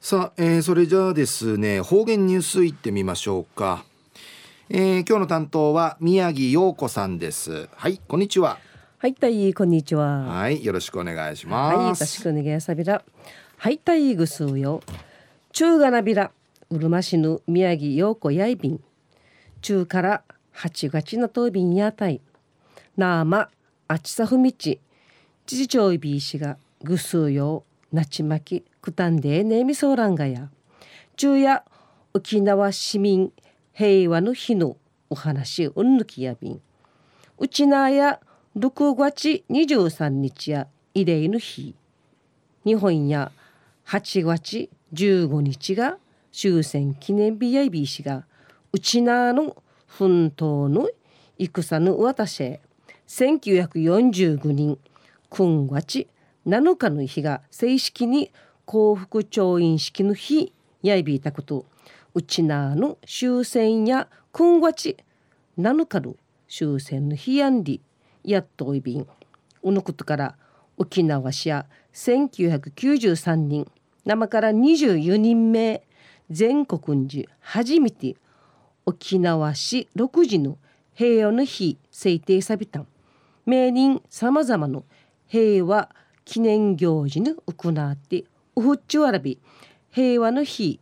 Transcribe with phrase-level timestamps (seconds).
[0.00, 3.84] さあ、えー、それじゃあですね方言ニュースいってみましょうか、
[4.68, 7.68] えー、今日の担当は宮城陽子さんです。
[7.74, 8.58] はいこんにちは。
[8.98, 10.24] はいたいこんにちは。
[10.24, 11.76] はいよろしくお願いします。
[11.76, 13.02] はいよろしくお願いさびら。
[13.56, 14.82] はいたいぐすうよ。
[15.52, 16.30] 中がなびら。
[16.68, 18.80] うるま市の宮城陽子やいびん。
[19.62, 20.22] 中から
[20.52, 22.20] 八月のとびんやたい。
[22.96, 23.48] なあま
[23.88, 24.78] あちさふみち。
[25.46, 30.48] 知事長いびいしがぐすうよなちまきくたんでねみそうらんがや
[31.16, 31.64] 昼夜
[32.14, 33.32] 沖縄市民
[33.72, 34.76] 平和の日の
[35.10, 36.60] お話うんぬきやびん
[37.38, 38.20] うちなや
[38.56, 41.74] 6月23日や慰霊の日
[42.64, 43.32] 日本や
[43.86, 45.98] 8月15日が
[46.32, 48.24] 終戦記念日やいびしが
[48.72, 49.56] うちなの
[49.88, 50.88] 奮闘の
[51.38, 52.60] 戦の私
[53.08, 54.78] 1945人
[55.30, 56.06] 9月
[56.46, 58.30] 7日の日が正式に
[58.66, 60.52] 幸福調印式の日
[60.82, 61.66] やいびいたこと
[62.14, 64.96] うちなの終戦や今月
[65.56, 66.16] 7日の
[66.48, 67.80] 終戦の日やんり
[68.24, 69.06] やっといびん
[69.62, 70.34] うのことから
[70.76, 73.70] 沖縄市や1993人
[74.04, 75.84] 生から24人目
[76.28, 78.16] 全国に初めて
[78.84, 80.58] 沖縄市6時の
[80.92, 82.88] 平和の日制定さびたん
[83.44, 84.82] 名人さまざまな
[85.28, 85.88] 平和
[86.24, 88.24] 記念行事の行って
[88.56, 89.38] うふっちわらび
[89.90, 90.80] 平和の日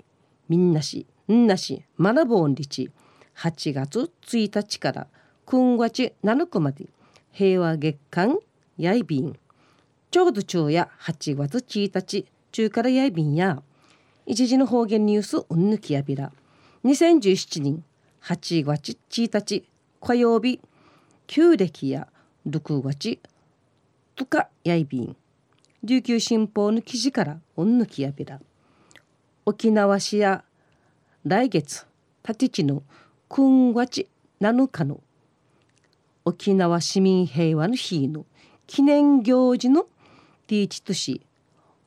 [0.49, 2.91] みんなしんなし学ぼうんりち
[3.37, 5.07] 8月1日から
[5.47, 6.87] 9月7日まで
[7.33, 8.39] 平和月間
[8.79, 9.37] やいびん。
[10.11, 13.61] ちょうど昼夜8月1日中からやいびんや。
[14.25, 16.33] 一時の方言ニュースうんぬきやびら。
[16.85, 17.85] 2017年
[18.23, 19.67] 8月1日
[20.01, 20.61] 火曜日
[21.27, 22.07] 旧暦や
[22.47, 23.19] 6月
[24.15, 25.17] とかやいびん。
[25.87, 28.41] 琉球新報の記事からうんぬきやびら。
[29.45, 30.43] 沖縄市や
[31.27, 31.87] 来月
[32.27, 32.83] 立地の
[33.29, 34.09] 9月
[34.41, 35.03] 7日の
[36.25, 38.25] 沖縄市民平和の日の。
[38.67, 39.83] 記念行事の
[40.47, 41.21] ティーチ都市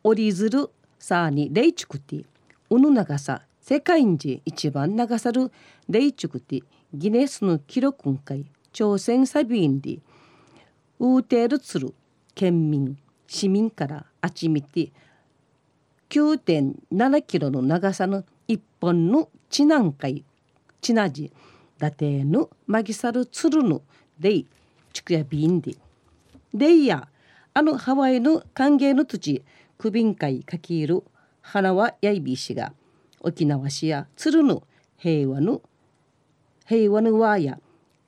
[0.03, 0.69] 折り鶴
[0.99, 2.25] さあにレイチュクティ
[2.69, 5.51] うぬ長さ世界に一番長さる
[5.89, 6.63] レイチュクティ
[6.93, 9.97] ギネスの記録会朝鮮サビンで。
[10.99, 11.95] ウーテルツル
[12.35, 12.95] 県民。
[13.27, 14.91] 市民からあちみて
[16.09, 20.23] 9.7キロの長さの一本の地南海
[20.81, 21.31] 地なじ伊
[21.79, 23.81] 達のマギサルツルの
[24.19, 24.47] レイ
[24.93, 25.77] チクヤビンディ
[26.53, 27.07] レイヤ
[27.53, 29.43] あのハワイの歓迎の土地
[29.77, 31.03] クビン会かきいる
[31.41, 32.73] 花輪やいびしが
[33.19, 34.63] 沖縄市や鶴の
[34.97, 35.61] 平和の
[36.65, 37.59] 平和のワーや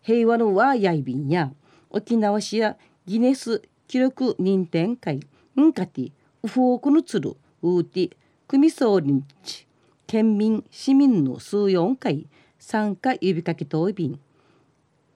[0.01, 1.51] 平和のワーやいびんや
[1.90, 5.19] 沖縄市やギネス記録認定会。
[5.59, 6.11] んかて
[6.44, 8.11] ウフォークの鶴ウーティ
[8.47, 9.66] 組総リンチ
[10.05, 12.27] 県民市民の数四回。
[12.59, 14.19] 参加呼びかけといびん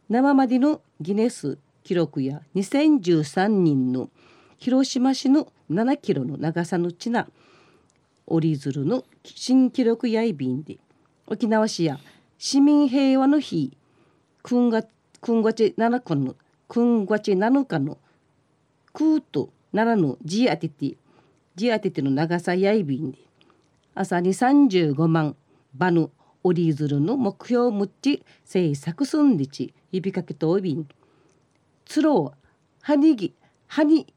[0.10, 4.10] 生までのギネス記録や2013人の。
[4.58, 7.28] 広島市の7キロの長さのちな。
[8.26, 10.78] 折り鶴の新記録やいびんで。
[11.28, 12.00] 沖縄市や
[12.40, 13.78] 市民平和の日。
[14.44, 14.88] 9月
[15.22, 16.36] 9月7日の。
[16.70, 18.00] 9月7日の。
[18.94, 20.98] クーと奈良のジアテティ
[21.56, 23.18] ジアテティの長さやいびんで
[23.96, 25.36] 朝に35万
[25.74, 26.10] バヌ
[26.44, 30.88] 折り鶴の目標むっち制作すんりち指かけとおびん。
[31.86, 32.48] つろう
[32.82, 33.34] はにぎ
[33.68, 34.14] はに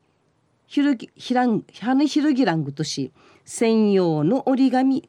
[0.66, 3.12] ひるぎひらんはにひるぎらんぐとし
[3.44, 5.08] 専用の折り紙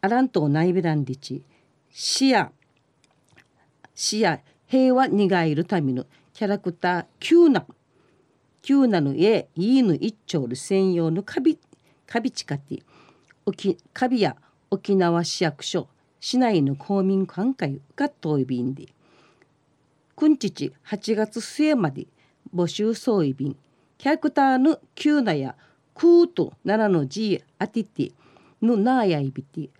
[0.00, 1.42] アラントナイベランリチ
[1.90, 2.50] 視野
[3.94, 11.58] 視野平和にがいるためのキャラクターキューナキューナの絵いいぬ一丁る専用のカビ
[12.06, 12.82] カビチカティ
[13.44, 14.36] 沖カビや
[14.70, 15.88] 沖縄市役所
[16.18, 18.86] 市内の公民館会が遠い便で
[20.16, 22.06] 今日8月末まで
[22.54, 23.54] 募集総意便
[23.98, 25.56] キャラクターのキューナや
[25.94, 28.12] クート奈良のジーアティティ
[28.62, 29.70] のナーヤイビティ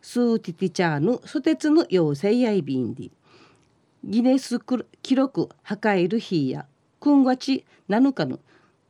[0.00, 3.10] スーティティチャーのソテツの妖精やいびんで
[4.04, 4.60] ギネス
[5.02, 6.66] 記録破壊る日や
[7.04, 8.38] 今月7日の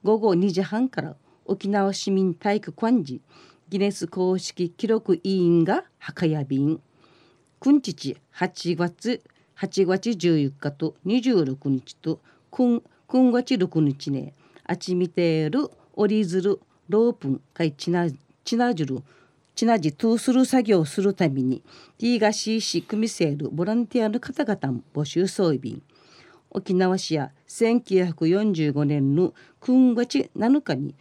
[0.05, 1.17] 午後2時半から
[1.47, 3.23] 沖縄市民体育館時
[3.71, 6.79] ギネス公式記録委員が墓や便。
[7.59, 9.23] 今日8月
[9.57, 12.21] 8月14日と26日と
[12.51, 14.35] 今今月6日ね
[14.65, 16.61] あちみてる折り鶴
[16.91, 18.09] ロープンかいちな
[18.45, 19.03] ちなじる
[19.55, 21.63] ちなじとする作業をするために
[21.97, 25.81] ティーガシー市組セールボランティアの方々も募集総便
[26.55, 29.33] 沖縄市や1945年の
[29.63, 30.95] 9月7日に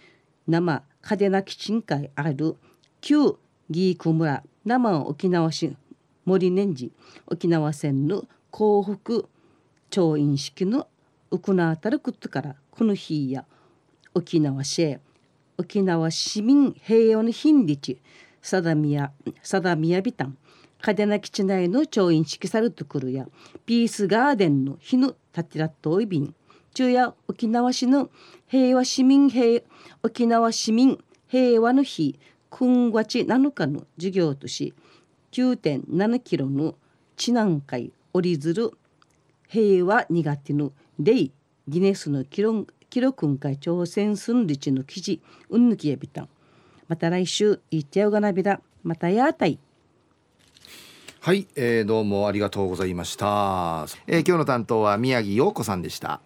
[0.48, 2.56] 生嘉手納基地会ある
[3.01, 3.36] 旧
[3.69, 5.75] ギーク村生沖縄市
[6.25, 6.92] 森年次
[7.27, 9.27] 沖縄戦の幸福
[9.89, 10.88] 調印式の
[11.31, 13.45] 行わたることからこの日や
[14.13, 14.98] 沖縄市
[15.57, 18.00] 沖縄市民平和の頻日
[18.42, 19.12] 定宮
[19.44, 20.38] 定宮ビタン
[20.81, 23.27] 嘉手納基地内の調印式さるとくるや
[23.65, 26.33] ピースガーデンの日の立てらっといびん
[26.73, 28.09] 昼夜沖縄市の
[28.47, 29.61] 平和市民平
[30.03, 30.97] 沖縄市民
[31.27, 32.17] 平和の日
[32.49, 34.73] 9月7日の授業とし
[35.31, 36.75] 9.7キロの
[37.15, 38.71] 知南海折り鶴
[39.47, 41.31] 平和苦手のデイ
[41.67, 46.23] ギネスの記録記録会挑戦すんりちの記事うんぬきやびた。
[46.23, 46.29] ん
[46.89, 49.59] また来週いっちゃうがなびらまたやあたい。
[51.23, 56.19] はい、えー、どうもありがとうございました、えー、今日の担当は宮城陽子さんでした。